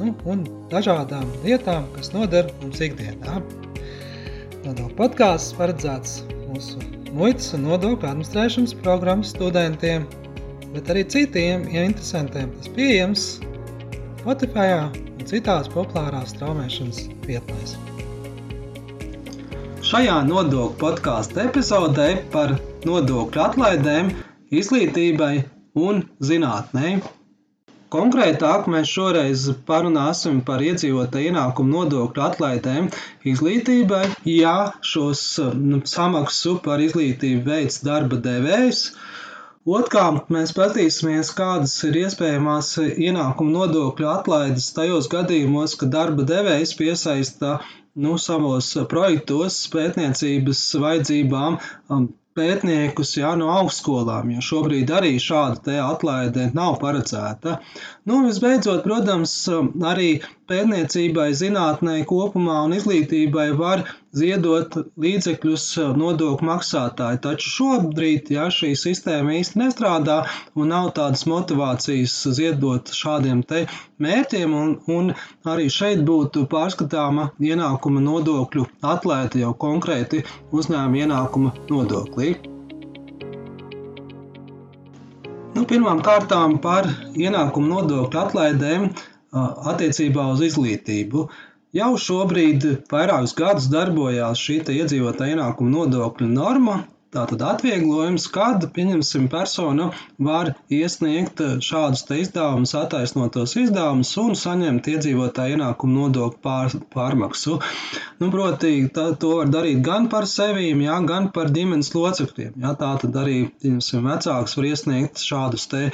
[0.00, 3.40] nu, un dažādām lietām, kas noder mums ikdienā.
[4.64, 6.80] Nodokļu podkāsts paredzēts mūsu
[7.14, 10.06] muitas un nodokļu administrēšanas programmas studentiem,
[10.74, 12.52] bet arī citiem ja interesantiem.
[12.58, 13.26] Tas pieejams
[14.24, 17.76] Spotify un citās populārās straumēšanas vietnēs.
[19.84, 22.56] Šajā nodokļu podkāstu epizodē par
[22.88, 24.08] nodokļu atlaidēm,
[24.54, 25.34] izglītībai
[25.84, 26.96] un zinātnē
[27.94, 32.88] Konkrētāk mēs šoreiz parunāsim par iedzīvotāju ienākumu nodokļu atlaidēm
[33.32, 34.54] izglītībai, ja
[34.92, 35.20] šos
[35.58, 38.80] nu, samaksu par izglītību veids darba devējs.
[39.76, 47.54] Otrkārt, mēs paskatīsimies, kādas ir iespējamās ienākuma nodokļu atlaides tajos gadījumos, kad darba devējs piesaista
[47.94, 56.48] nu, savos projektos pētniecības vajadzībām um, pētniekus jā, no augstskolām, jo šobrīd arī šāda atlaide
[56.56, 57.58] nav paredzēta.
[58.04, 59.32] Nu, visbeidzot, protams,
[59.90, 60.08] arī
[60.50, 63.86] pētniecībai, zinātnē kopumā un izglītībai var
[64.20, 65.64] ziedot līdzekļus
[66.02, 67.22] nodokļu maksātāji.
[67.24, 70.18] Taču šobrīd ja, šī sistēma īsti nestrādā
[70.52, 73.64] un nav tādas motivācijas ziedot šādiem te
[74.04, 75.12] mērķiem, un, un
[75.54, 82.34] arī šeit būtu pārskatāma ienākuma nodokļu atlaide jau konkrēti uzņēmuma ienākuma nodoklī.
[85.64, 86.84] Nu, pirmām kārtām par
[87.16, 88.82] ienākuma nodokļu atlaidēm
[89.70, 91.22] attiecībā uz izglītību.
[91.78, 96.74] Jau šobrīd vairākus gadus darbojās šī iedzīvotāja ienākuma nodokļu norma,
[97.14, 99.84] Tātad atvieglojums, kad, pieņemsim, persona
[100.28, 107.60] var iesniegt šādus te izdevumus, attaisnotos izdevumus un saņemt iedzīvotāju ienākumu nodokļu pār, pārmaksu.
[108.18, 112.58] Nu, proti, tā, to var darīt gan par sevīm, jā, gan par ģimenes locekļiem.
[112.64, 115.84] Jā, tā tad arī, pieņemsim, vecāks var iesniegt šādus te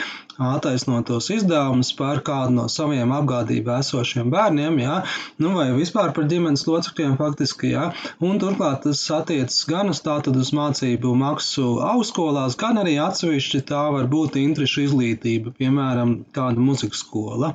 [0.41, 5.03] attaisnotos izdevumus par kādu no saviem apgādībā esošiem bērniem, jā,
[5.43, 7.91] nu, vai vispār par ģimenes locekļiem faktiski, jā,
[8.25, 13.83] un turklāt tas attiecas gan uz tātad uz mācību maksu augstskolās, gan arī atsevišķi tā
[13.95, 17.55] var būt interešu izglītība, piemēram, kāda muzikas skola.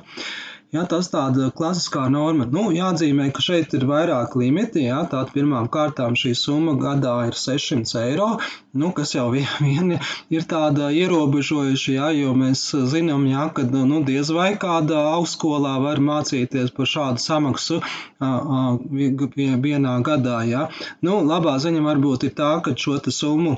[0.74, 2.44] Ja, tas tāda klasiskā norma.
[2.50, 4.82] Nu, jāatzīmē, ka šeit ir vairāk limiti.
[4.88, 8.26] Ja, Tātad pirmām kārtām šī summa gadā ir 600 eiro,
[8.76, 9.94] nu, kas jau vien
[10.36, 16.02] ir tāda ierobežojuša, ja, jo mēs zinām, ja, ka nu, diez vai kādā augstskolā var
[16.02, 17.78] mācīties par šādu samaksu
[18.90, 20.40] vienā gadā.
[20.50, 20.66] Ja.
[21.06, 23.56] Nu, labā ziņa varbūt ir tā, ka šo summu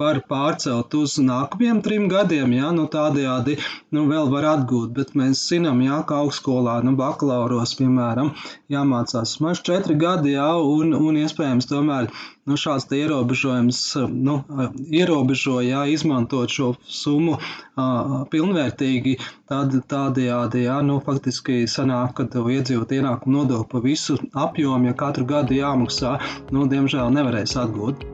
[0.00, 3.60] var pārcelt uz nākamajiem trim gadiem, ja, nu, tādējādi
[3.92, 8.32] nu, vēl var atgūt, bet mēs zinām, ja, ka augstskolā vidusskolā, nu, bakalauros, piemēram,
[8.70, 12.10] jāmācās maz četri gadi, jā, un, un iespējams tomēr
[12.46, 14.44] nu, šāds ierobežojums nu,
[14.90, 19.18] ierobežo, jā, izmantot šo summu uh, pilnvērtīgi,
[19.48, 24.94] tad tādējādi, jā, nu, faktiski sanāk, ka tev iedzīvot ienākumu nodokli pa visu apjomu, ja
[24.94, 26.18] katru gadu jāmaksā,
[26.52, 28.12] nu, diemžēl nevarēs atgūt.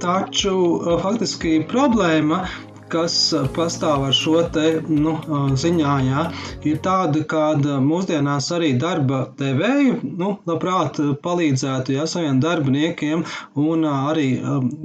[0.00, 0.54] Taču
[1.02, 2.46] faktiski problēma
[2.90, 6.24] kas eh, pastāv ar šo te nu, eh, ziņā, jā,
[6.66, 7.44] ir tāda, ka
[7.84, 13.24] mūsdienās arī darba devēji nu, labprāt palīdzētu jā, saviem darbiniekiem
[13.60, 14.28] un eh, arī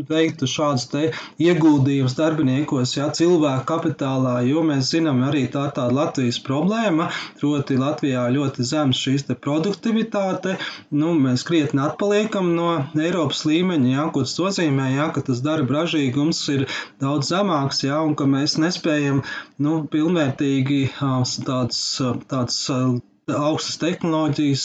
[0.10, 0.88] veiktu šādus
[1.42, 8.28] ieguldījumus darbiniekos, jā, cilvēku kapitālā, jo mēs zinām, arī tā tāda Latvijas problēma, proti Latvijā
[8.36, 10.58] ļoti zems šīs produktivitāte,
[10.94, 15.80] nu, mēs krietni atpaliekam no Eiropas līmeņa, jā, ko tas nozīmē, jā, ka tas darba
[15.80, 16.66] ražīgums ir
[17.02, 19.22] daudz zemāks, jā, ja, un ka mēs nespējam
[19.66, 20.80] nu, pilnvērtīgi
[21.48, 21.82] tāds,
[22.32, 22.58] tāds
[23.34, 24.64] augstas tehnoloģijas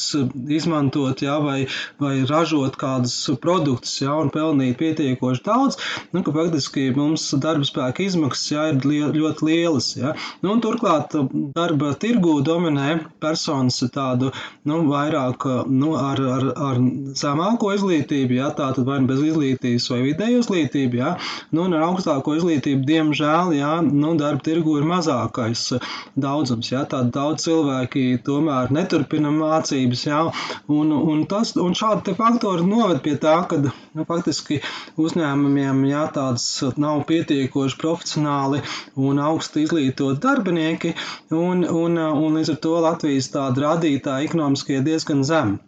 [0.52, 1.62] izmantot, jā, vai,
[2.00, 5.78] vai ražot kādus produktus, jā, un pelnīt pietiekoši daudz,
[6.12, 10.12] nu, ka faktiski mums darba spēka izmaksas, jā, ir li ļoti lielas, jā.
[10.44, 11.16] Nu, un turklāt
[11.56, 14.28] darba tirgū dominē personas tādu,
[14.68, 16.82] nu, vairāk, nu, ar, ar, ar
[17.16, 21.14] zemāko izglītību, jā, tātad vai nu bez izglītības vai vidēju izglītību, jā,
[21.56, 25.64] nu, un ar augstāko izglītību, diemžēl, jā, nu, darba tirgū ir mazākais
[26.12, 30.20] daudzums, jā, tāda daudz cilvēki tomēr piemēru, neturpina mācības, jā,
[30.68, 34.60] un, un, tas, un šādi faktori noved pie tā, ka nu, faktiski
[34.98, 38.62] uzņēmumiem jā, tāds nav pietiekoši profesionāli
[38.96, 40.94] un augsti izglītoti darbinieki,
[41.30, 45.58] un, un, un līdz ar to Latvijas tāda rādītāja ekonomiskie diezgan zemi.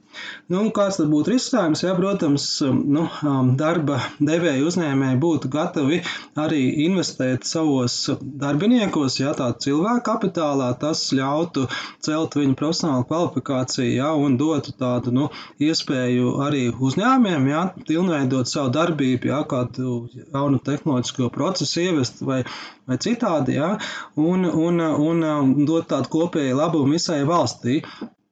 [0.53, 1.83] Nu, kāds tad būtu risinājums?
[1.85, 6.01] Jā, protams, um, nu, um, darba devēja uzņēmēji būtu gatavi
[6.43, 11.67] arī investēt savos darbiniekos, ja tādu cilvēku kapitālā, tas ļautu
[12.05, 15.31] celt viņu profesionālu kvalifikāciju, ja, un dotu tādu, nu,
[15.63, 22.43] iespēju arī uzņēmiem, ja, pilnveidot savu darbību, ja, kādu jaunu tehnoloģisko procesu ievest vai,
[22.89, 23.77] vai citādi, ja,
[24.21, 27.81] un, un, un, un dot tādu kopēju labumu visai valstī.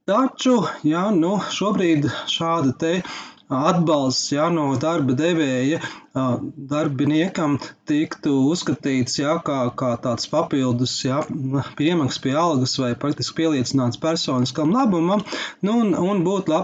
[0.08, 0.54] Taču,
[0.88, 2.92] ja nu, šobrīd šāda te
[3.50, 5.80] atbalsts ja, no darba devēja
[6.70, 7.56] darbiniekam
[7.90, 11.20] tiktu uzskatīts ja, kā, kā tāds papildus ja,
[11.78, 15.22] piemaksas pie algas vai praktiski pieliecināts personiskam labumam,
[15.66, 16.54] nu, un, un būtu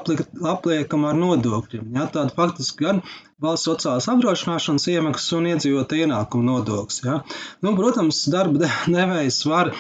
[0.55, 1.91] apliekama ar nodokļiem.
[1.99, 3.03] Ja, tāda faktiski gan
[3.43, 7.03] valsts sociālās apdrošināšanas iemaksas un iedzīvotāju ienākumu nodoklis.
[7.05, 7.21] Ja.
[7.65, 9.75] Nu, protams, darba devējs var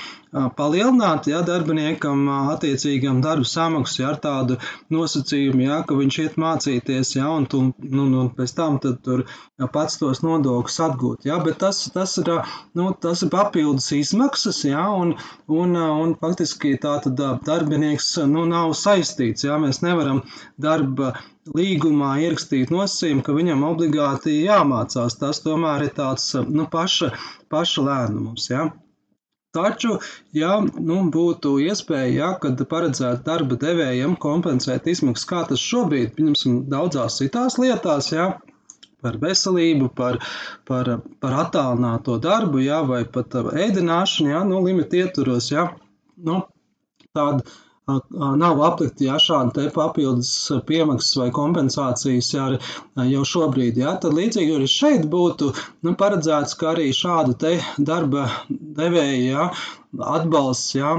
[0.58, 4.58] palielināt ja, darbiniekam attiecīgam darbu samaksu ja, ar tādu
[4.93, 9.69] nosacījumu, ja, ka viņš iet mācīties, ja, un, tu, nu, nu, pēc tam tur ja,
[9.73, 11.25] pats tos nodokļus atgūt.
[11.31, 12.29] Ja, bet tas, tas, ir,
[12.76, 15.14] nu, tas ir papildus izmaksas, ja, un,
[15.49, 19.49] un, un faktiski tā tad darbinieks nu, nav saistīts.
[19.49, 20.20] Ja, mēs nevaram
[20.61, 21.14] darba
[21.54, 25.19] līgumā ierakstīt nosacījumu, ka viņam obligāti jāmācās.
[25.20, 27.12] Tas tomēr ir tāds nu, paša,
[27.52, 28.48] paša lēmums.
[28.50, 28.70] Ja.
[29.56, 29.94] Taču,
[30.37, 36.58] ja nu, būtu iespēja, ja, kad paredzētu darba devējiem kompensēt izmaksas, kā tas šobrīd, pieņemsim,
[36.72, 38.34] daudzās citās lietās, ja,
[39.04, 40.19] par veselību, par,
[40.69, 40.90] par,
[41.22, 45.70] par attālināto darbu, ja, vai pat ēdināšanu, ja, nu, limita ietvaros, ja,
[46.28, 46.43] nu,
[47.16, 47.46] tāda
[48.36, 50.30] nav aplikti ja, šādi papildus
[50.66, 52.46] piemaksas vai kompensācijas ja,
[53.12, 53.78] jau šobrīd.
[53.78, 55.52] Ja, tad līdzīgi arī šeit būtu
[55.86, 57.36] nu, paredzēts, ka arī šādu
[57.78, 59.50] darba devēju ja,
[59.94, 60.92] atbalsts jā,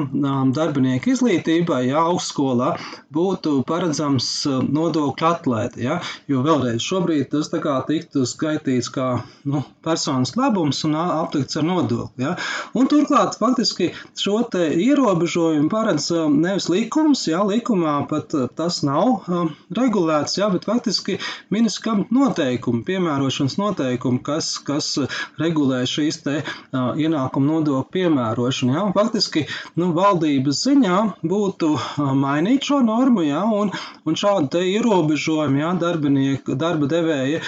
[0.55, 2.73] darbinieku izglītībai, jā, augstskolā
[3.13, 5.81] būtu paredzams nodokļu atlaide.
[5.83, 5.97] Jā,
[6.31, 9.07] jo vēlreiz šobrīd tas tā kā tiktu skaitīts kā
[9.47, 12.25] nu, personas labums un aplikts ar nodokli.
[12.25, 12.35] Jā.
[12.77, 19.51] Un turklāt faktiski šo te ierobežojumu paredz nevis likums, jā, likumā pat tas nav um,
[19.77, 21.19] regulēts, jā, bet faktiski
[21.53, 24.93] ministram noteikumi, piemērošanas noteikumi, kas, kas
[25.41, 28.77] regulē šīs te uh, ienākumu nodokļu piemērošanu.
[28.87, 29.43] Jā, faktiski
[29.79, 30.97] nu, valdības ziņā
[31.27, 31.69] būtu
[32.15, 33.71] mainīt šo normu, jā, un,
[34.07, 37.41] un šādu ierobežojumu jā, darba devēja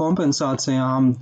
[0.00, 1.12] kompensācijām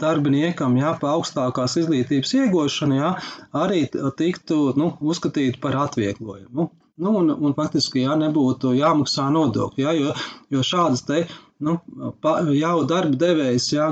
[0.00, 3.14] darbiniekam jā, pa augstākās izglītības iegūšanu jā,
[3.52, 6.70] arī tiktu nu, uzskatīt par atvieglojumu.
[6.98, 10.14] Nu, un, un faktiski jā, nebūtu jāmaksā nodokļi, jā, jo,
[10.50, 11.26] jo šādas te
[11.64, 11.74] nu,
[12.54, 13.88] jau darba devējs ja,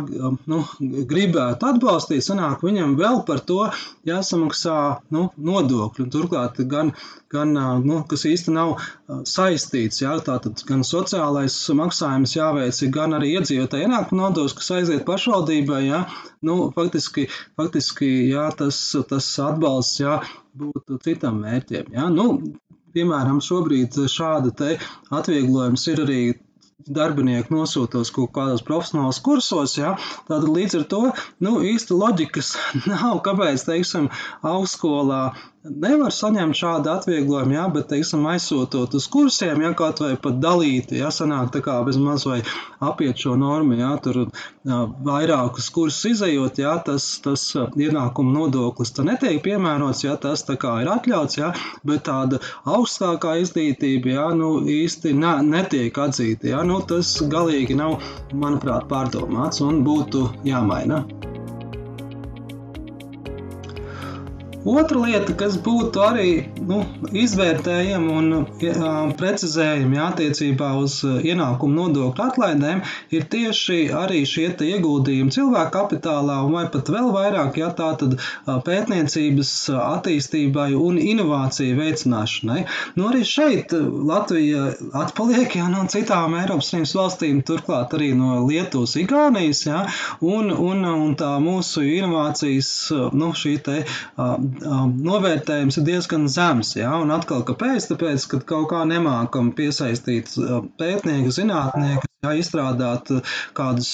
[0.51, 0.61] nu,
[1.11, 3.67] gribētu atbalstīt, sanāk viņam vēl par to
[4.07, 4.77] jāsamaksā
[5.15, 6.07] nu, nodokļi.
[6.15, 6.93] Turklāt gan,
[7.33, 7.55] gan
[7.85, 8.77] nu, kas īsti nav
[9.29, 15.83] saistīts, ja, tātad gan sociālais maksājums jāveic, gan arī iedzīvotāji ienākuma nodoklis, kas aiziet pašvaldībai,
[15.89, 16.05] ja,
[16.47, 17.27] nu, faktiski,
[17.59, 18.79] faktiski ja, tas,
[19.11, 20.21] tas atbalsts ja,
[20.57, 21.91] būtu citam mērķiem.
[21.99, 22.07] Ja.
[22.13, 22.39] Nu,
[22.97, 24.55] piemēram, šobrīd šāda
[25.13, 26.21] atvieglojums ir arī
[26.85, 29.95] darbinieki nosūtos kaut kādos profesionālos kursos, ja,
[30.29, 31.03] tad līdz ar to
[31.47, 32.53] nu, īsti loģikas
[32.91, 34.11] nav, kāpēc, teiksim,
[34.45, 35.23] augstskolā
[35.71, 41.01] nevar saņemt šādu atvieglojumu, jā, bet, teiksim, aizsūtot uz kursiem, ja kaut vai pat dalīti,
[41.01, 42.41] ja sanāk tā kā bez maz vai
[42.85, 49.07] apiet šo normu, ja tur jā, vairākus kursus izējot, ja tas, tas ienākuma nodoklis tā
[49.07, 51.53] netiek piemērots, ja tas tā kā ir atļauts, ja,
[51.87, 57.99] bet tāda augstākā izglītība, ja, nu, īsti ne, netiek atzīta, ja, nu, tas galīgi nav,
[58.35, 61.05] manuprāt, pārdomāts un būtu jāmaina.
[64.67, 66.31] Otra lieta, kas būtu arī
[66.67, 66.81] nu,
[67.15, 72.81] izvērtējama un uh, precizējama jā, attiecībā uz ienākumu nodokļu atlaidēm,
[73.15, 78.17] ir tieši arī šie ieguldījumi cilvēku kapitālā, vai pat vēl vairāk, ja tā tad
[78.67, 82.65] pētniecības attīstībai un inovāciju veicināšanai.
[82.99, 88.97] Nu, arī šeit Latvija atpaliek jā, no citām Eiropas Savienības valstīm, turklāt arī no Lietuvas,
[88.99, 89.85] Igaunijas, jā,
[90.27, 92.73] un, un, un tā mūsu inovācijas,
[93.15, 93.81] nu, šī te
[94.65, 96.75] um, novērtējums ir diezgan zems.
[96.79, 96.95] Ja?
[97.03, 97.91] Un atkal, kāpēc?
[97.93, 100.33] Tāpēc, ka kaut kā nemākam piesaistīt
[100.81, 103.11] pētnieku, zinātnieku jā, izstrādāt
[103.57, 103.91] kādus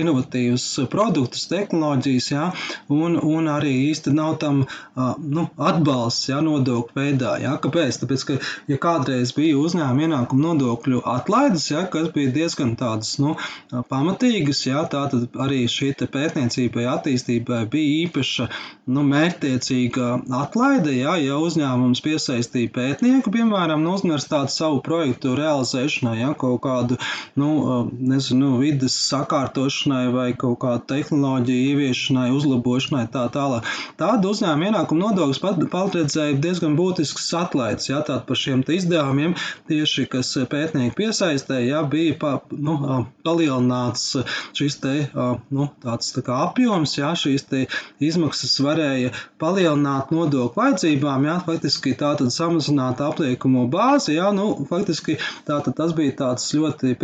[0.00, 2.46] inovatīvus produktus, tehnoloģijas, jā,
[2.92, 4.62] un, un arī īsti nav tam
[4.96, 7.36] nu, atbalsts jā, nodokļu veidā.
[7.42, 7.56] Jā.
[7.62, 8.00] Kāpēc?
[8.02, 8.38] Tāpēc, ka
[8.70, 13.36] ja kādreiz bija uzņēmuma ienākuma nodokļu atlaides, jā, kas bija diezgan tādas nu,
[13.90, 18.48] pamatīgas, jā, tā tad arī šī pētniecībai, attīstībai bija īpaša
[18.94, 20.10] nu, mērķtiecīga
[20.40, 26.98] atlaide, jā, ja uzņēmums piesaistīja pētnieku, piemēram, no universitātes savu projektu realizēšanai, ja, kaut kādu,
[27.40, 27.67] nu,
[27.98, 33.66] nezinu, vidas sakārtošanai vai kaut kādu tehnoloģiju ieviešanai, uzlabošanai, tā tālāk.
[34.00, 39.36] Tāda uzņēmuma ienākuma nodoklis pat palīdzēja diezgan būtisks atlaids, ja, tātad par šiem izdevumiem
[39.70, 42.76] tieši, kas pētnieki piesaistēja, ja, bija pa, nu,
[43.26, 44.16] palielināts
[44.56, 44.94] šis te,
[45.54, 47.64] nu, tāds tā kā apjoms, ja, šīs te
[48.04, 55.76] izmaksas varēja palielināt nodokļu vajadzībām, ja, faktiski tātad samazināt apliekumu bāzi, ja, nu, faktiski tātad
[55.78, 56.94] tas bija tāds ļoti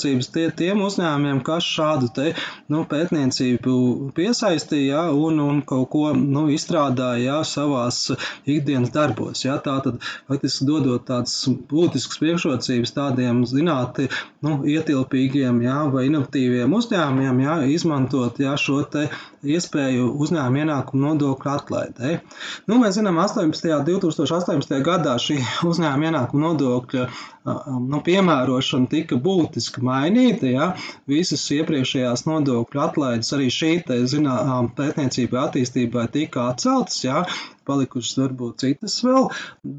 [0.00, 2.32] priekšrocības tie, tiem uzņēmumiem, kas šādu te,
[2.70, 8.10] nu, pētniecību piesaistīja, ja, un, un kaut ko, nu, izstrādāja, ja, savās
[8.46, 11.36] ikdienas darbos, ja, tātad faktiski dodot tādas
[11.70, 14.08] būtiskas priekšrocības tādiem zināti,
[14.44, 19.08] nu, ietilpīgiem, ja, vai inovatīviem uzņēmumiem, ja, izmantot, ja, šo te
[19.44, 22.16] iespēju uzņēmuma ienākumu nodokļu atlaidē.
[22.68, 23.84] Nu, mēs zinām, 18.
[23.86, 24.80] 2018.
[24.84, 27.06] gadā šī uzņēmuma ienākuma nodokļa
[27.90, 30.50] nu, piemērošana tika būtiski mainīta.
[30.50, 30.68] Ja?
[31.10, 37.00] Visas iepriekšējās nodokļu atlaides arī šī te, zinām, pētniecībai attīstībai tika atceltas.
[37.04, 37.24] Ja?
[37.70, 39.30] Palikušas varbūt citas vēl,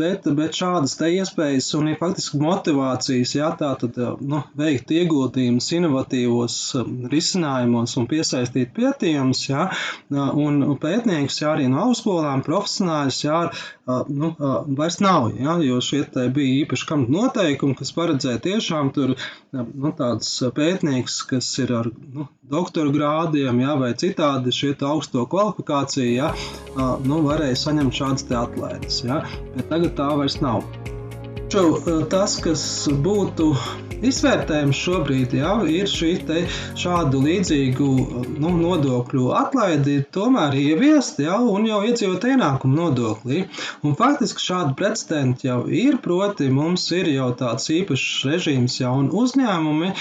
[0.01, 5.69] bet, bet šādas te iespējas un ir faktiski motivācijas, jā, tā tad, nu, veikt ieguldījumus
[5.77, 6.57] inovatīvos
[7.11, 9.67] risinājumos un piesaistīt pētījumus, jā,
[10.11, 13.39] un pētniekus, jā, arī no augstskolām, profesionāļus, jā,
[14.09, 14.33] nu,
[14.77, 19.15] vairs nav, jā, jo šie te bija īpaši kam noteikumi, kas paredzēja tiešām tur,
[19.51, 26.11] nu, tāds pētnieks, kas ir ar, nu, doktora grādiem, jā, vai citādi šie augsto kvalifikāciju,
[26.13, 26.31] jā,
[27.07, 29.01] nu, varēja saņemt saņemt šādas atlaides.
[29.05, 29.21] Ja?
[29.55, 30.61] Bet tagad tā vairs nav.
[32.11, 32.63] Tas, kas
[33.03, 33.51] būtu
[34.05, 36.11] izvērtējums šobrīd jā, ir šī
[36.77, 37.87] šādu līdzīgu
[38.41, 43.45] nu, nodokļu atlaidi tomēr ieviest jā, un jau iedzīvot ienākumu nodoklī.
[43.85, 49.93] Un faktiski šādi precedenti jau ir, proti mums ir jau tāds īpašs režīms jaunu uzņēmumi,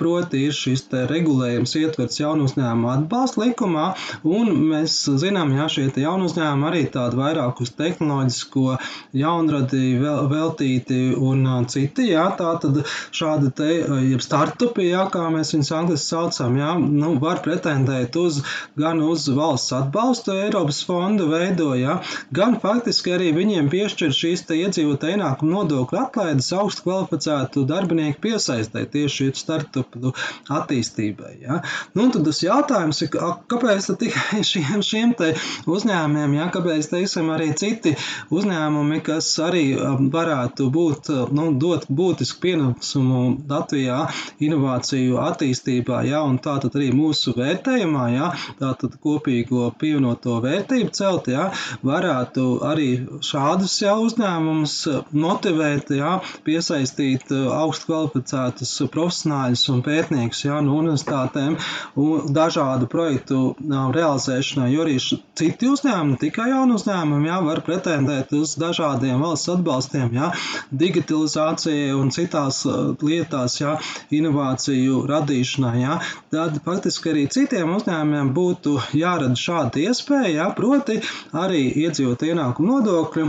[0.00, 3.86] proti ir šis regulējums ietverts jaunu uzņēmumu atbalsta likumā,
[4.26, 8.76] un mēs zinām, jā, šie jaunu uzņēmumi arī tādi vairāk uz tehnoloģisko
[9.20, 13.68] jaunradī veltīti un citi, jā, tā tad šādi šādi te,
[14.10, 18.40] jeb startupi, jā, kā mēs viņus angliski saucam, jā, nu, var pretendēt uz,
[18.78, 22.00] gan uz valsts atbalstu Eiropas fondu veido, jā,
[22.34, 28.86] gan faktiski arī viņiem piešķir šīs te iedzīvota ienākuma nodokļu atlaides augstu kvalificētu darbinieku piesaistē
[28.90, 30.12] tieši startupu
[30.50, 31.60] attīstībai, jā.
[31.94, 33.12] Nu, tad tas jautājums ir,
[33.50, 35.32] kāpēc tad tikai šiem, šiem te
[35.70, 37.94] uzņēmumiem, jā, kāpēc, teiksim, arī citi
[38.34, 39.66] uzņēmumi, kas arī
[40.10, 43.19] varētu būt, nu, dot būtisku pienesumu
[43.50, 44.00] Latvijā
[44.42, 51.50] inovāciju attīstībā, ja, un tātad arī mūsu vērtējumā, ja, tātad kopīgo pievienoto vērtību celt, ja,
[51.86, 52.88] varētu arī
[53.24, 54.76] šādus ja, uzņēmumus
[55.12, 61.58] motivēt, ja, piesaistīt augstu kvalificētus profesionāļus un pētniekus ja, no universitātēm
[62.00, 64.98] un dažādu projektu realizēšanai, jo arī
[65.38, 70.30] citi uzņēmumi, tikai jauni uzņēmumi, ja, var pretendēt uz dažādiem valsts atbalstiem, ja,
[70.70, 72.62] digitalizācijai un citās
[73.10, 73.74] lietās, jā,
[74.14, 75.98] inovāciju radīšanā, jā,
[76.34, 81.00] tad faktiski arī citiem uzņēmumiem būtu jārada šāda iespēja, jā, proti
[81.36, 83.26] arī iedzīvot ienākumu nodokļu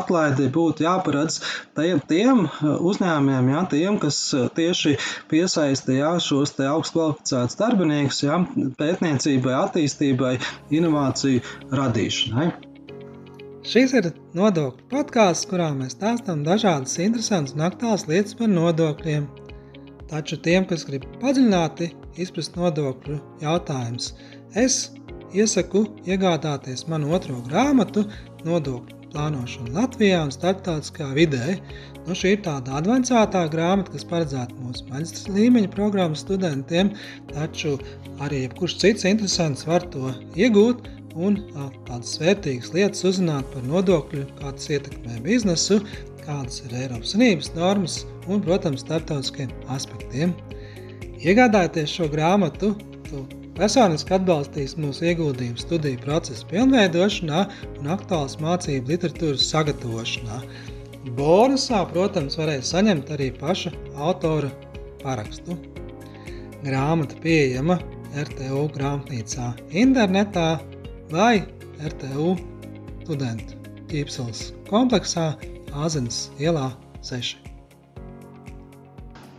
[0.00, 1.40] atlaidi būtu jāparedz
[1.78, 4.20] tiem, tiem uzņēmumiem, jā, tiem, kas
[4.58, 4.96] tieši
[5.30, 8.38] piesaista jā, šos te augstu kvalificētus darbiniekus jā,
[8.80, 10.36] pētniecībai, attīstībai,
[10.80, 11.42] inovāciju
[11.80, 12.52] radīšanai.
[13.64, 19.24] Šis ir nodokļu podkāsts, kurā mēs stāstām dažādas interesantas un aktuālas lietas par nodokļiem.
[20.10, 21.88] Taču tiem, kas grib padziļināti
[22.20, 24.10] izprast nodokļu jautājumus,
[24.64, 24.76] es
[25.32, 28.04] iesaku iegādāties manu otro grāmatu
[28.44, 31.56] Nodokļu plānošana Latvijā un starptautiskā vidē.
[32.04, 36.92] Nu, šī ir tāda avansētā grāmata, kas paredzēta mūsu maģistra līmeņa programmas studentiem,
[37.32, 37.78] taču
[38.20, 41.38] arī jebkurš cits interesants var to iegūt un
[41.86, 45.80] tādas vērtīgas lietas uzzināt par nodokļu, kā tas ietekmē biznesu,
[46.24, 50.34] kādas ir Eiropas Savienības normas un, protams, starptautiskiem aspektiem.
[51.24, 52.74] Iegādājoties šo grāmatu,
[53.08, 53.22] tu
[53.56, 57.44] personiski atbalstīs mūsu ieguldījumu studiju procesu pilnveidošanā
[57.78, 60.40] un aktuālas mācību literatūras sagatavošanā.
[61.18, 64.50] Bonusā, protams, varēs saņemt arī paša autora
[65.04, 65.56] parakstu.
[66.64, 67.76] grāmata pieejama
[68.16, 70.46] RTU grāmatnīcā internetā
[71.12, 71.44] vai
[71.84, 72.34] RTU
[73.04, 73.58] studentu
[73.90, 75.32] ķīpsels kompleksā
[75.74, 76.70] Āzenes ielā
[77.04, 77.36] 6.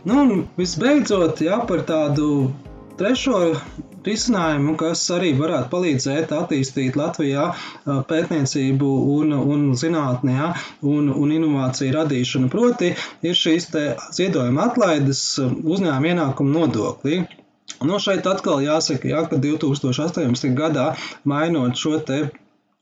[0.06, 2.26] Nu, un visbeidzot, jā, par tādu
[3.00, 3.40] trešo
[4.06, 7.48] risinājumu, kas arī varētu palīdzēt attīstīt Latvijā
[8.10, 10.52] pētniecību un, un zinātnē ja,
[10.86, 12.52] un, un inovāciju radīšanu.
[12.52, 12.92] Proti,
[13.26, 13.66] ir šīs
[14.20, 17.24] ziedojuma atlaides uzņēmuma ienākuma nodoklī.
[17.86, 20.52] Nu, šeit atkal jāsaka, ja, ka 2018.
[20.56, 20.86] gadā
[21.28, 22.20] mainot šo te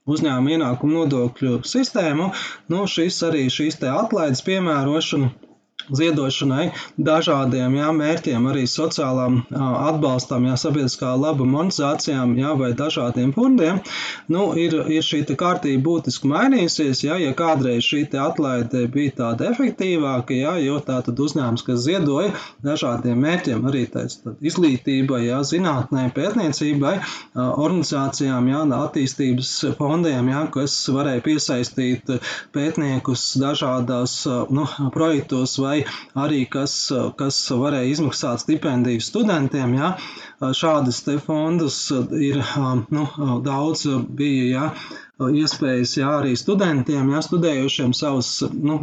[0.05, 2.29] uzņēmuma ienākumu nodokļu sistēmu,
[2.71, 5.31] nu, šis arī šīs atlaides piemērošana
[5.93, 13.81] ziedošanai, dažādiem jā, mērķiem, arī sociālām atbalstam, jā, sabiedriskā laba monetizācijām jā, vai dažādiem fondiem,
[14.31, 17.03] nu, ir, ir šī kārtība būtiski mainījusies.
[17.05, 22.33] Jā, ja kādreiz šī atlaide bija tāda efektīvāka, jā, jo tā tad uzņēmums, kas ziedoja
[22.65, 26.95] dažādiem mērķiem, arī tāds, izglītībai, jā, zinātnē, pētniecībai,
[27.35, 32.15] organizācijām, jā, attīstības fondiem, jā, kas varēja piesaistīt
[32.55, 34.17] pētniekus dažādās
[34.53, 34.65] nu,
[34.95, 35.74] projektos vai
[36.25, 36.75] arī kas,
[37.19, 39.75] kas varēja izmaksāt stipendiju studentiem.
[39.79, 39.95] Ja?
[40.39, 41.79] Šādas fondus
[42.19, 42.43] ir
[42.95, 43.07] nu,
[43.45, 43.87] daudz
[44.19, 44.45] bija.
[44.53, 44.69] Ja?
[45.15, 48.75] iespējas jā, arī studentiem, jā, studējušiem savus nu,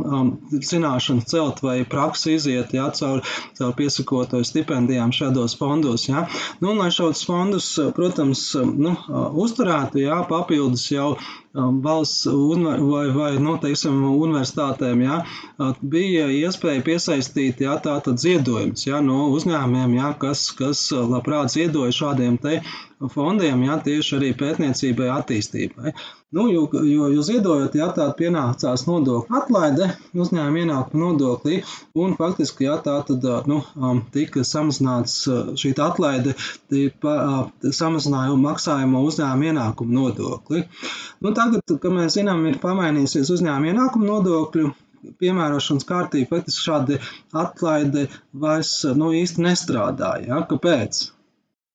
[0.64, 3.20] zināšanas celt vai praksi iziet jā, caur,
[3.58, 6.08] caur piesakoto stipendijām šādos fondos.
[6.08, 6.24] Jā.
[6.64, 8.96] Nu, lai šos fondus, protams, nu,
[9.44, 11.16] uzturētu, jā, papildus jau
[11.54, 15.18] valsts vai, vai nu, teiksim, universitātēm jā,
[15.82, 22.40] bija iespēja piesaistīt tātad ziedojumus jā, no uzņēmumiem, jā, kas, kas labprāt ziedoja šādiem
[23.12, 25.94] fondiem, jā, tieši arī pētniecībai, attīstībai.
[26.32, 31.58] Nu, jo, jo, jo ziedojot, ja tā pienācās nodokļu atlaide uzņēmuma ienākuma nodoklī,
[31.98, 33.58] un faktiski, ja tā tad nu,
[34.14, 35.18] tika samazināts
[35.60, 36.32] šī atlaide,
[37.04, 37.16] pa,
[37.68, 40.64] samazināja maksājumu uzņēmuma ienākuma nodokli.
[41.20, 44.70] Nu, tagad, kad mēs zinām, ir pamainījusies uzņēmuma ienākuma nodokļu
[45.22, 46.98] piemērošanas kārtība, faktiski šāda
[47.44, 48.06] atlaide
[48.44, 50.28] vairs nu, īsti nestrādāja.
[50.30, 50.40] Ja?
[50.50, 51.02] Kāpēc?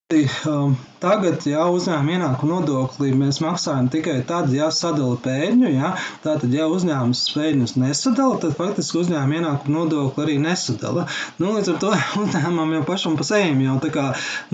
[0.08, 5.90] Um, tagad, ja uzņēmuma ienākuma nodokli mēs maksājam tikai tad, ja sadala pēļņu, ja,
[6.24, 11.04] tātad, ja uzņēmums pēļņus nesadala, tad faktiski uzņēmuma ienākuma nodokli arī nesadala.
[11.42, 11.90] Nu, līdz ar to
[12.24, 14.06] uzņēmumam jau pašam pa sevi jau tā kā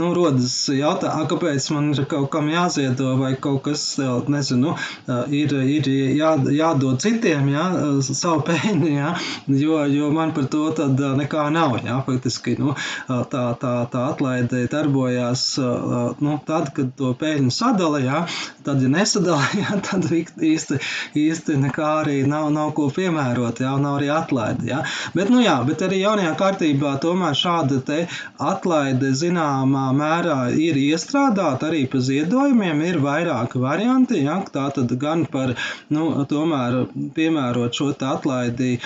[0.02, 3.86] nu, rodas jautājums, kāpēc man ir kaut kam jāziedo vai kaut kas,
[4.34, 4.74] nezinu,
[5.30, 7.68] ir, ir jā, jādod citiem ja,
[8.02, 9.14] savu pēļņu, ja,
[9.62, 11.78] jo, jo man par to tad nekā nav.
[11.86, 12.74] Ja, faktiski nu,
[13.06, 18.26] tā, tā, tā atlaide darbojās beigās, nu, tad, kad to peļņu sadala, jā,
[18.64, 20.80] tad, ja nesadala, jā, tad īsti,
[21.16, 24.68] īsti nekā arī nav, nav ko piemērot, jā, nav arī atlaide.
[24.68, 24.84] Jā.
[25.14, 27.82] Bet, nu, jā, bet arī jaunajā kārtībā tomēr šāda
[28.40, 35.26] atlaide zināmā mērā ir iestrādāta arī pa ziedojumiem, ir vairāki varianti, jā, tā tad gan
[35.26, 35.56] par,
[35.94, 38.80] nu, tomēr piemērot šo atlaidi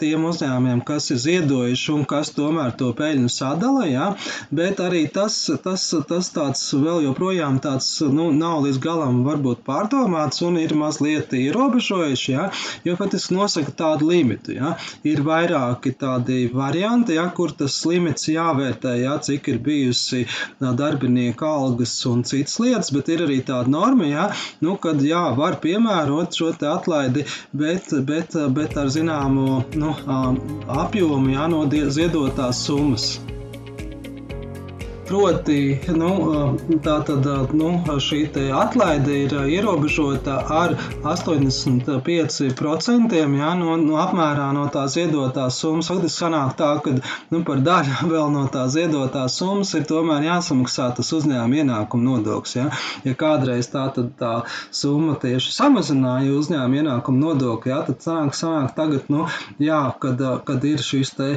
[0.00, 4.08] tiem uzņēmumiem, kas ir ziedojuši un kas tomēr to peļņu sadala, jā,
[4.54, 9.62] bet arī tas, tas tas, tas tāds vēl joprojām tāds, nu, nav līdz galam varbūt
[9.66, 12.48] pārdomāts un ir mazliet ierobežojuši, ja,
[12.86, 14.74] jo faktiski nosaka tādu limitu, ja.
[15.08, 20.24] Ir vairāki tādi varianti, ja, kur tas limits jāvērtē, ja, cik ir bijusi
[20.60, 24.28] darbinieka algas un citas lietas, bet ir arī tāda norma, ja,
[24.64, 29.94] nu, kad, jā, var piemērot šo te atlaidi, bet, bet, bet ar zināmu, nu,
[30.82, 33.14] apjomu, ja, no ziedotās summas.
[35.12, 37.08] Proti, nu, tad
[37.52, 40.72] nu, šī atlaide ir ierobežota ar
[41.04, 45.92] 85% jā, no, no apmērā no tās iedotās summas.
[45.92, 46.96] Faktiski sanāk tā, ka
[47.28, 52.56] nu, par daļu vēl no tās iedotās summas ir tomēr jāsamaksā tas uzņēmuma ienākuma nodoklis.
[52.56, 52.72] Ja,
[53.04, 59.12] ja kādreiz tā, tā summa tieši samazināja uzņēmuma ienākuma nodokli, jā, tad sanāk, sanāk tagad,
[59.12, 59.28] nu,
[59.60, 61.30] jā, kad, kad ir šis te,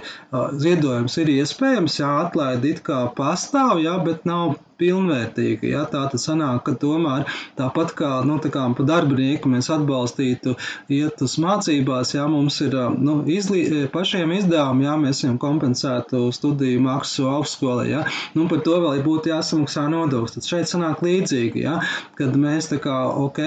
[0.64, 5.68] ziedojums ir iespējams, jā, atlaide it kā pastāv pastāv, jā, bet nav pilnvērtīga.
[5.70, 5.84] Ja?
[5.92, 7.26] Tā tad sanāk, ka tomēr
[7.60, 10.56] tāpat kā, nu, tā kā pa darbinieku mēs atbalstītu
[10.92, 16.82] iet uz mācībās, ja mums ir nu, izlī, pašiem izdevumi, ja mēs viņam kompensētu studiju
[16.86, 18.04] maksu augstskolē, ja?
[18.36, 20.36] nu, par to vēl būtu jāsamaksā nodoklis.
[20.36, 21.78] Tad šeit sanāk līdzīgi, ja?
[22.20, 23.42] kad mēs tā kā, ok,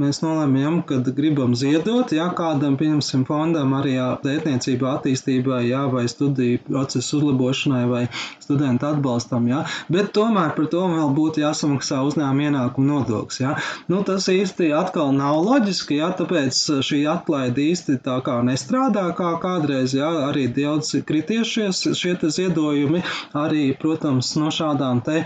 [0.00, 5.86] mēs nolēmjam, kad gribam ziedot, ja kādam, pieņemsim, fondam arī pētniecībā, attīstībai, ja?
[5.92, 8.04] vai studiju procesu uzlabošanai vai
[8.42, 9.64] studentu atbalstam, ja?
[9.92, 13.38] bet tomēr par par to vēl būtu jāsamaksā uzņēmuma ienākuma nodoklis.
[13.40, 13.54] Ja?
[13.88, 16.10] Nu, tas īsti atkal nav loģiski, ja?
[16.18, 19.94] tāpēc šī atlaide īsti tā kā nestrādā kā kādreiz.
[19.94, 20.10] Ja?
[20.26, 23.02] Arī daudz kritiešies šie ziedojumi,
[23.36, 25.22] arī, protams, no šādām te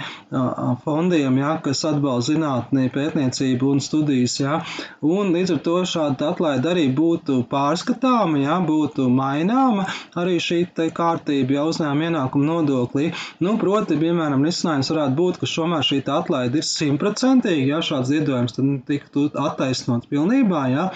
[0.85, 1.57] fondiem, ja?
[1.65, 4.37] kas atbalsta zinātnī, pētniecību un studijas.
[4.43, 4.61] Ja?
[5.01, 8.61] Un līdz ar to šāda atlaide arī būtu pārskatāma, ja?
[8.61, 9.89] būtu maināma
[10.21, 10.61] arī šī
[10.93, 13.11] kārtība ja uzņēmuma ienākuma nodoklī.
[13.41, 18.57] Nu, proti, piemēram, risinājums varētu būt, ka šomēr šī atlaide ir simtprocentīga, ja šāds ziedojums
[18.89, 20.87] tiktu attaisnots pilnībā, ja,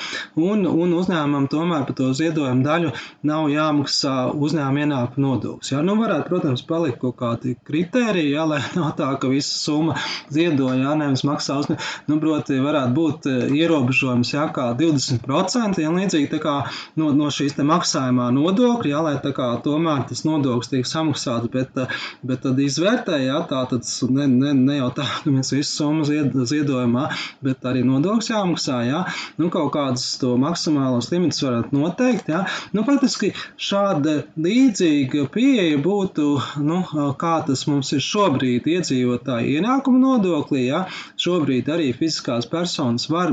[0.41, 2.93] un, un uzņēmumam tomēr par to ziedojumu daļu
[3.29, 5.73] nav jāmaksā uzņēmuma ienākuma nodoklis.
[5.75, 5.83] Ja.
[5.85, 9.99] Nu, varētu, protams, palikt kaut kādi kriteriji, ja, lai nav tā, ka visa summa
[10.35, 11.91] ziedoja, ja, nevis maksā uzņēmuma.
[12.11, 16.57] Nu, proti, varētu būt e, ierobežojums, ja, kā 20%, ja līdzīgi tā kā
[17.01, 21.51] no, no šīs te maksājumā nodokļa, ja, lai tā kā tomēr tas nodoklis tiek samaksāts,
[21.53, 21.89] bet, e,
[22.27, 26.07] bet tad izvērtē, ja, tā tad ne, ne, ne jau tā, ka mēs visu summu
[26.09, 27.07] zied, ziedojumā,
[27.45, 29.03] bet arī nodokļus jāmaksā, ja,
[29.41, 32.45] nu kaut kādus to maksimālos limitus varat noteikt, ja.
[32.75, 36.29] Nu, faktiski šāda līdzīga pieeja būtu,
[36.65, 36.81] nu,
[37.21, 40.85] kā tas mums ir šobrīd iedzīvotāji ienākuma nodoklī, ja.
[41.21, 43.33] Šobrīd arī fiziskās personas var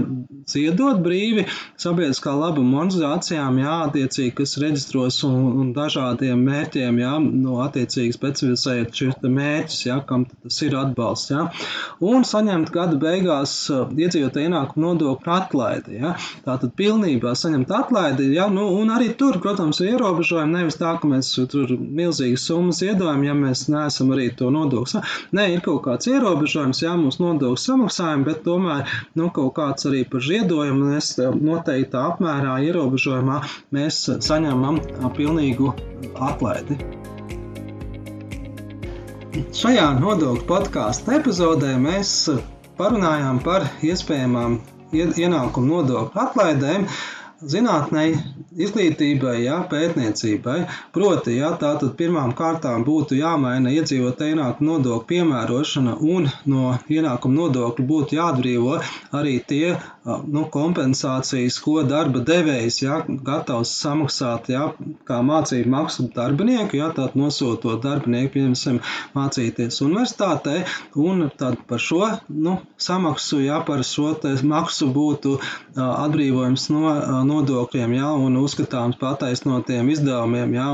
[0.49, 1.47] ziedot brīvi
[1.79, 8.95] sabiedriskā labuma organizācijām, jā, attiecīgi, kas reģistros un, un dažādiem mērķiem, jā, no attiecīgi specificēt
[8.97, 11.47] šis mērķis, jā, kam tas ir atbalsts, jā,
[12.11, 16.15] un saņemt gada beigās uh, iedzīvotāju ienākumu nodokļu atlaidi, jā.
[16.45, 21.09] Tātad pilnībā saņemt atlaidi, jā, nu, un arī tur, protams, ir ierobežojumi, nevis tā, ka
[21.09, 25.03] mēs tur milzīgas summas iedojam, ja mēs neesam arī to nodokli.
[25.37, 30.03] Nē, ir kaut kāds ierobežojums, jā, mums nodokļu samaksājumi, bet tomēr, nu, kaut kāds arī
[30.09, 33.41] par ziedojumu, mēs noteiktā apmērā ierobežojumā
[33.75, 34.81] mēs saņemam
[35.17, 35.73] pilnīgu
[36.31, 36.81] atlaidi.
[39.31, 42.09] Šajā nodokļu podkāstu epizodē mēs
[42.79, 44.57] parunājām par iespējamām
[44.91, 46.87] ienākumu nodokļu atlaidēm
[47.53, 48.03] zinātnē,
[48.65, 50.57] izglītībai, jā, pētniecībai.
[50.97, 57.87] Proti, jā, tātad pirmām kārtām būtu jāmaina iedzīvotāju ienākumu nodokļu piemērošana un no ienākumu nodokļu
[57.93, 58.81] būtu jāatbrīvo
[59.21, 64.71] arī tie nu, kompensācijas, ko darba devējs jā, gatavs samaksāt jā,
[65.05, 68.79] kā mācību maksu darbinieku, jā, tātad nosūtot darbinieku, piemēram,
[69.13, 70.63] mācīties universitātē,
[70.97, 72.01] un tad par šo
[72.33, 74.15] nu, samaksu, jā, par šo
[74.49, 75.35] maksu būtu
[75.77, 76.95] atbrīvojums no
[77.29, 80.67] nodokļiem, jā, un uzskatāms pataisnotiem izdevumiem, jā,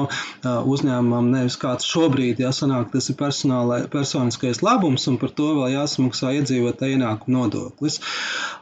[0.47, 6.33] uzņēmumam nevis kāds šobrīd, jā, sanāk, tas ir personiskais labums, un par to vēl jāsamaksā
[6.39, 7.99] iedzīvotāju ienākumu nodoklis.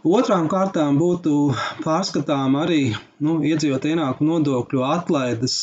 [0.06, 1.36] Otrām kārtām būtu
[1.84, 2.82] pārskatām arī
[3.26, 5.56] nu, iedzīvot ienākumu nodokļu atlaides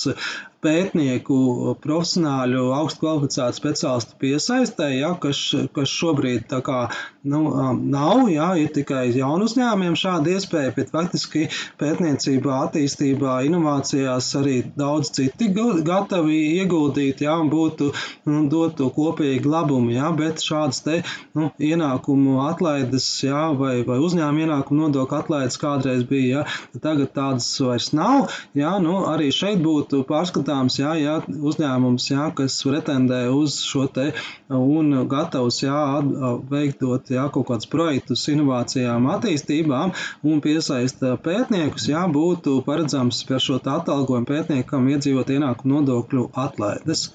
[0.62, 1.38] pētnieku,
[1.83, 5.40] profesionāļu, augstu kvalificētu speciālistu piesaistē, ja, kas,
[5.74, 6.83] kas šobrīd kā
[7.24, 7.42] nu,
[7.82, 11.46] nav, ja, ir tikai jaunu uzņēmumiem šāda iespēja, bet faktiski
[11.80, 17.92] pētniecībā, attīstībā, inovācijās arī daudz citi gatavi ieguldīt, ja, un būtu
[18.28, 21.00] nu, dotu kopīgi labumu, ja, bet šādas te
[21.38, 27.48] nu, ienākumu atlaides, ja, vai, vai uzņēmuma ienākumu nodokļu atlaides kādreiz bija, ja, tagad tādas
[27.62, 33.28] vairs nav, ja, nu, arī šeit būtu pārskatāms skatāms, jā, jā, uzņēmums, jā, kas pretendē
[33.30, 34.12] uz šo te
[34.48, 36.02] un gatavs jā,
[36.50, 39.94] veiktot jā, kaut kādus projektus inovācijām, attīstībām
[40.33, 47.11] un piesaista pētniekus, jā, būtu paredzams par šo atalgojumu pētniekam iedzīvot ienākumu nodokļu atlaides.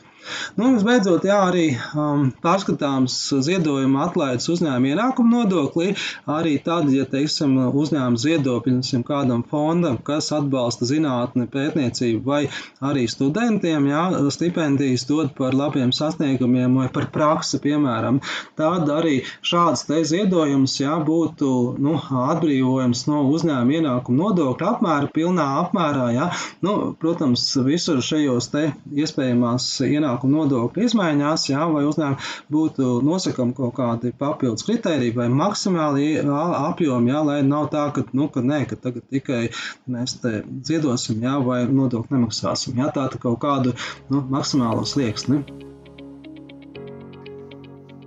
[0.58, 5.92] Nu, visbeidzot, jā, arī um, pārskatāms ziedojuma atlaides uzņēmuma ienākuma nodoklī,
[6.34, 12.42] arī tad, ja, teiksim, uzņēmuma ziedo, piemēram, kādam fondam, kas atbalsta zinātni, pētniecību vai
[12.84, 14.04] arī studentiem, jā,
[14.34, 18.20] stipendijas dod par labiem sasniegumiem vai par praksi, piemēram,
[18.60, 21.54] tad arī šāds te ziedojums, jā, būtu,
[21.84, 26.30] nu, atbrīvojums no uzņēmuma ienākuma nodokļa apmēra, pilnā apmērā, jā.
[26.66, 33.54] Nu, protams, visur šajos te iespējamās ienākuma ienākumu nodokļu izmaiņās, jā, vai uzņēmumi būtu nosakām
[33.58, 38.63] kaut kādi papildus kriteriji vai maksimāli apjomi, jā, lai nav tā, ka, nu, ka nē,
[38.70, 39.48] ka tagad tikai
[39.91, 43.76] mēs te ziedosim, jā, vai nodokļu nemaksāsim, jā, tā kaut kādu,
[44.12, 45.43] nu, maksimālo slieksni.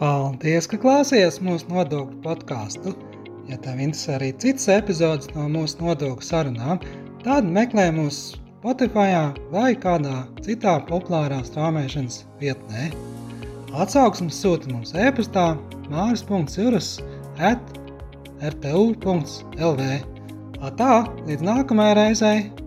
[0.01, 2.95] Paldies, ka klausies mūsu nodokļu podkāstu.
[3.51, 6.81] Ja tev interesē arī citas epizodes no mūsu nodokļu sarunām,
[7.25, 9.15] tad meklē mūsu Spotify
[9.49, 12.91] vai kādā citā populārā strāmošanas vietnē.
[13.73, 15.47] Atsauksmes sūta mums e-pastā
[15.89, 16.91] māris.cirus
[17.41, 17.73] at
[18.45, 19.91] rtu.lv.
[20.77, 20.93] Tā,
[21.25, 22.60] līdz nākamajai reizei!